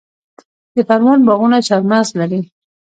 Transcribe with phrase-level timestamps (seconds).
[0.75, 2.41] د پروان باغونه چهارمغز لري.